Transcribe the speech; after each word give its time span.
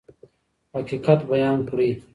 حقیقت 0.75 1.19
بیان 1.31 1.59
کړئ. 1.69 1.89